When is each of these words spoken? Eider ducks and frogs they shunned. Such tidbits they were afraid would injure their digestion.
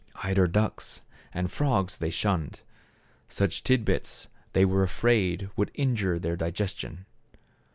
Eider 0.23 0.47
ducks 0.47 1.03
and 1.31 1.51
frogs 1.51 1.97
they 1.97 2.09
shunned. 2.09 2.61
Such 3.29 3.63
tidbits 3.63 4.29
they 4.53 4.65
were 4.65 4.81
afraid 4.81 5.51
would 5.55 5.69
injure 5.75 6.17
their 6.17 6.35
digestion. 6.35 7.05